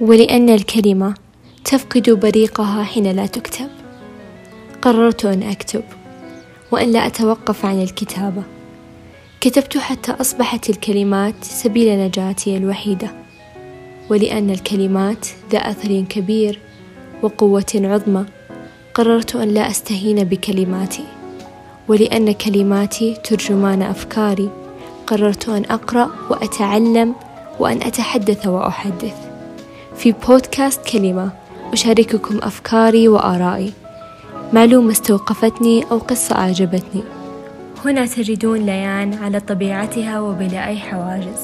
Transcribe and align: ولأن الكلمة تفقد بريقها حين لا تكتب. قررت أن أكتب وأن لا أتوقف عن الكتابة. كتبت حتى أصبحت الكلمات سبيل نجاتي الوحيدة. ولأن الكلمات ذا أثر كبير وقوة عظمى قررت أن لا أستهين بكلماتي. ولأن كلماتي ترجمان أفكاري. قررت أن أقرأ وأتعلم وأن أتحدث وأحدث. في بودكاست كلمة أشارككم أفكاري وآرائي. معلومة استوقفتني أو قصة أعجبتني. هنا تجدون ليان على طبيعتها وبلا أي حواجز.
ولأن 0.00 0.50
الكلمة 0.50 1.14
تفقد 1.64 2.10
بريقها 2.10 2.84
حين 2.84 3.10
لا 3.10 3.26
تكتب. 3.26 3.68
قررت 4.82 5.24
أن 5.24 5.42
أكتب 5.42 5.82
وأن 6.72 6.92
لا 6.92 7.06
أتوقف 7.06 7.64
عن 7.64 7.82
الكتابة. 7.82 8.42
كتبت 9.40 9.78
حتى 9.78 10.12
أصبحت 10.12 10.70
الكلمات 10.70 11.44
سبيل 11.44 11.98
نجاتي 11.98 12.56
الوحيدة. 12.56 13.08
ولأن 14.10 14.50
الكلمات 14.50 15.26
ذا 15.52 15.58
أثر 15.58 16.00
كبير 16.00 16.60
وقوة 17.22 17.72
عظمى 17.74 18.24
قررت 18.94 19.36
أن 19.36 19.48
لا 19.48 19.70
أستهين 19.70 20.24
بكلماتي. 20.24 21.15
ولأن 21.88 22.32
كلماتي 22.32 23.16
ترجمان 23.24 23.82
أفكاري. 23.82 24.50
قررت 25.06 25.48
أن 25.48 25.64
أقرأ 25.70 26.10
وأتعلم 26.30 27.14
وأن 27.58 27.82
أتحدث 27.82 28.46
وأحدث. 28.46 29.14
في 29.96 30.14
بودكاست 30.28 30.80
كلمة 30.92 31.30
أشارككم 31.72 32.38
أفكاري 32.42 33.08
وآرائي. 33.08 33.72
معلومة 34.52 34.90
استوقفتني 34.90 35.84
أو 35.90 35.98
قصة 35.98 36.36
أعجبتني. 36.36 37.02
هنا 37.84 38.06
تجدون 38.06 38.58
ليان 38.58 39.14
على 39.14 39.40
طبيعتها 39.40 40.20
وبلا 40.20 40.66
أي 40.68 40.76
حواجز. 40.76 41.40